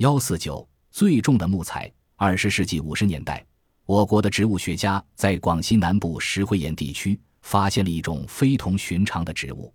[0.00, 1.92] 幺四九最重的木材。
[2.16, 3.44] 二十世纪五十年代，
[3.84, 9.70] 我国的植物学家在广西南部石灰岩地区发现了一种非同寻常的植物。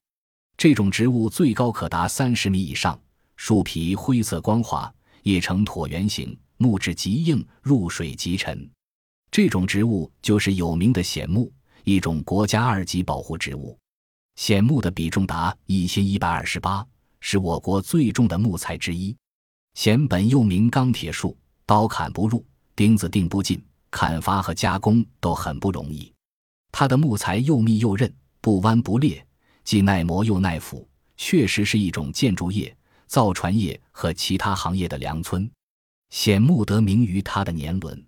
[0.57, 2.99] 这种植物最高可达三十米以上，
[3.35, 4.91] 树皮灰色光滑，
[5.21, 8.67] 叶呈椭圆形，木质极硬，入水即沉。
[9.29, 11.53] 这种植物就是有名的藓木，
[11.83, 13.77] 一种国家二级保护植物。
[14.37, 16.83] 藓木的比重达一千一百二十八，
[17.19, 19.15] 是我国最重的木材之一。
[19.75, 22.43] 藓本又名钢铁树，刀砍不入，
[22.77, 23.61] 钉子钉不进，
[23.91, 26.11] 砍伐和加工都很不容易。
[26.71, 29.23] 它的木材又密又韧，不弯不裂，
[29.65, 32.75] 既耐磨又耐腐，确实是一种建筑业、
[33.05, 35.49] 造船业和其他行业的良村。
[36.09, 38.01] 藓木得名于它的年轮，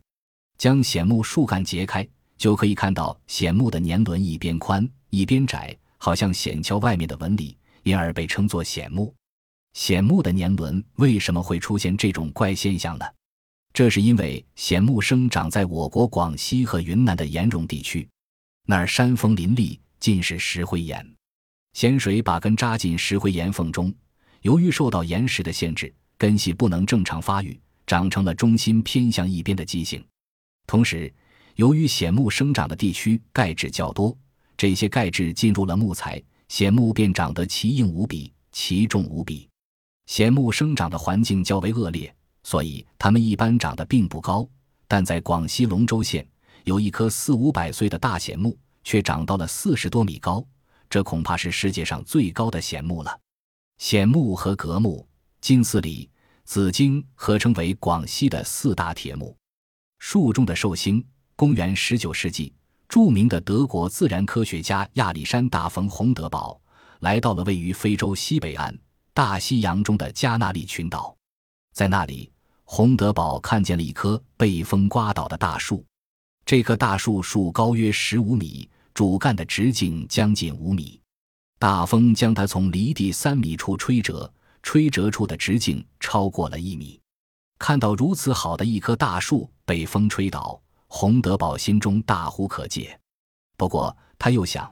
[0.57, 2.07] 将藓木树干截开，
[2.37, 5.77] 就可以看到藓木的年轮一边宽一边窄。
[5.97, 9.13] 好像藓鞘外面的纹理，因而被称作藓木。
[9.77, 13.05] 显木的年轮为什么会出现这种怪现象呢？
[13.71, 18.09] 这是因为显木生长在我国广西和云南的岩溶地区，
[18.65, 21.07] 那儿山峰林立，尽是石灰岩，
[21.73, 23.93] 咸水把根扎进石灰岩缝中，
[24.41, 30.03] 由于受到岩石的限制，根系不能正常发育，长成了中心偏向一边的畸形。
[30.65, 31.13] 同时，
[31.53, 34.17] 由于显木生长的地区钙质较多。
[34.57, 39.47] 这些钙质进入了木材，显木便长得奇硬无比，奇重无比。
[40.07, 44.47] 藓木生长的环境较为恶劣，所以它们一般长得并不高。
[44.87, 46.25] 但在广西龙州县，
[46.63, 50.43] 有一棵四五百岁的大藓木，却长到了四十多米高，
[50.89, 53.19] 这恐怕是世界上最高的藓木了。
[53.77, 55.05] 藓木和格木、
[55.41, 56.09] 金丝梨、
[56.45, 59.35] 紫荆合称为广西的四大铁木。
[59.99, 62.53] 树中的寿星，公元十九世纪。
[62.87, 66.57] 著名的德国自然科学家亚历山大·冯·洪德堡
[66.99, 68.73] 来到了位于非洲西北岸
[69.17, 71.17] 大西洋中的加那利群岛，
[71.73, 72.31] 在那里，
[72.65, 75.83] 洪德堡看见了一棵被风刮倒的大树。
[76.45, 81.01] 这棵大树树高约十五米，主干的直径将近五米。
[81.57, 87.01] 大风将它从离地三米处吹折，吹折处的直径超过了一米。
[87.57, 90.61] 看到如此好的一棵大树被风吹倒。
[90.85, 92.99] 洪德堡心中大呼可解，
[93.57, 94.71] 不过他又想，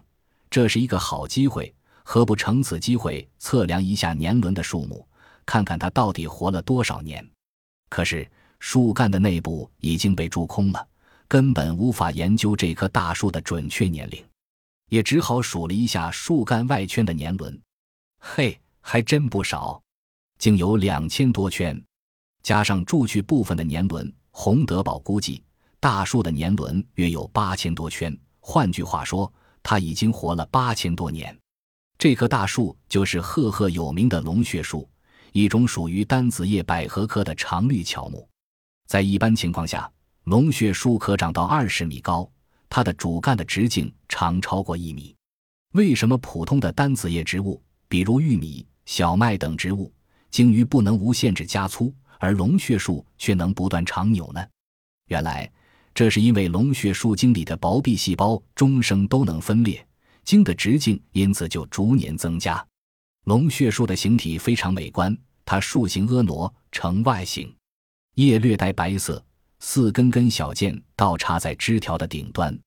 [0.51, 1.74] 这是一个好机会，
[2.07, 5.05] 何不乘此机会测量一下年轮的数目，
[5.43, 7.27] 看看它到底活了多少年？
[7.89, 8.29] 可是
[8.59, 10.87] 树干的内部已经被蛀空了，
[11.27, 14.23] 根本无法研究这棵大树的准确年龄，
[14.89, 17.59] 也只好数了一下树干外圈的年轮，
[18.19, 19.81] 嘿，还真不少，
[20.37, 21.83] 竟有两千多圈，
[22.43, 25.43] 加上蛀去部分的年轮，洪德宝估计。
[25.79, 29.31] 大树的年轮约有八千多圈，换句话说，
[29.63, 31.35] 它已经活了八千多年。
[31.97, 34.87] 这棵大树就是赫赫有名的龙血树，
[35.31, 38.27] 一种属于单子叶百合科的常绿乔木。
[38.85, 39.89] 在一般情况下，
[40.25, 42.29] 龙血树可长到二十米高，
[42.69, 45.15] 它的主干的直径长超过一米。
[45.73, 49.91] 为什么普通的单子叶植物，比如玉米、小麦等植物，
[50.29, 54.45] 茎于不能无限制加粗，而龙血树却能不断长扭呢？
[55.07, 55.51] 原来。
[55.93, 59.87] 这是因为龙血树茎里的薄壁细胞终生都能分裂，
[60.25, 62.65] 茎的直径因此就逐年增加。
[63.25, 65.15] 龙血树的形体非常美观，
[65.45, 67.55] 它树形婀娜，呈 Y 形，
[68.15, 69.23] 叶略带白色，
[69.59, 72.59] 四根根小剑倒插在枝条的顶端。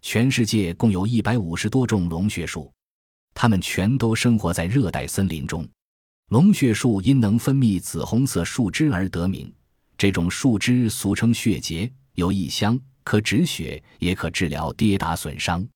[0.00, 2.72] 全世界共有一百五十多种龙血树，
[3.34, 5.68] 它们全都生活在热带森林中。
[6.28, 9.52] 龙血树因能分泌紫红色树脂而得名，
[9.96, 11.90] 这种树脂俗称血结。
[12.14, 15.66] 有异香，可止血，也可治疗跌打损伤。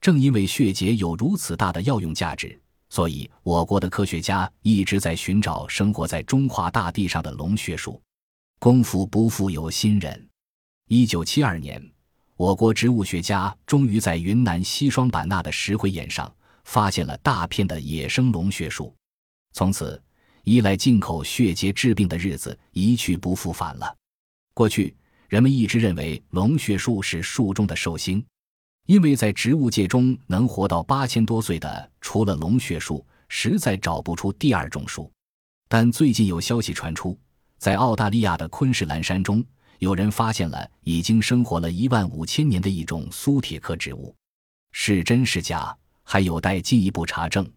[0.00, 8.00] 正因为血结有如此大的药用价值，所以我国的科学家一直在寻找生活在中华大地上的龙血树。
[8.58, 10.28] 功夫不负有心人，
[10.88, 11.82] 一九七二年，
[12.36, 16.32] 我国植物学家终于在云南西双版纳的石灰岩上
[16.64, 18.94] 发现了大片的野生龙血树。
[19.52, 20.02] 从此，
[20.44, 23.96] 依赖进口血结治病的日子一去不复返了。
[24.54, 24.94] 过去。
[25.28, 28.20] 人们一直认为龙血树是树中的寿星，
[28.90, 35.08] 因为在植物界中能活到八千多岁的，除了龙血树，实在找不出第二种树。
[35.68, 37.16] 但最近有消息传出，
[37.56, 39.44] 在澳大利亚的昆士兰山中，
[39.78, 44.12] 有人发现了已经生活了一万五千年的一种苏铁科植物，
[44.72, 45.72] 是真是假，
[46.02, 47.48] 还有待进一步查证。